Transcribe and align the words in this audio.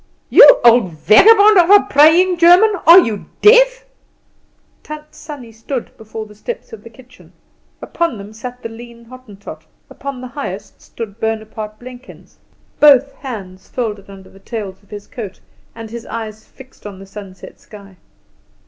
"You 0.31 0.59
old 0.65 0.93
vagabond 0.93 1.59
of 1.59 1.69
a 1.69 1.85
praying 1.87 2.37
German, 2.39 2.73
are 2.87 2.97
you 2.97 3.27
deaf?" 3.43 3.85
Tant 4.81 5.13
Sannie 5.13 5.51
stood 5.51 5.95
before 5.95 6.25
the 6.25 6.33
steps 6.33 6.73
of 6.73 6.83
the 6.83 6.89
kitchen; 6.89 7.33
upon 7.83 8.17
them 8.17 8.33
sat 8.33 8.63
the 8.63 8.69
lean 8.69 9.05
Hottentot, 9.05 9.61
upon 9.91 10.19
the 10.19 10.29
highest 10.29 10.81
stood 10.81 11.19
Bonaparte 11.19 11.77
Blenkins, 11.77 12.39
both 12.79 13.11
hands 13.11 13.67
folded 13.69 14.09
under 14.09 14.31
the 14.31 14.39
tails 14.39 14.81
of 14.81 14.89
his 14.89 15.05
coat, 15.05 15.39
and 15.75 15.91
his 15.91 16.07
eyes 16.07 16.45
fixed 16.45 16.87
on 16.87 16.97
the 16.97 17.05
sunset 17.05 17.59
sky. 17.59 17.95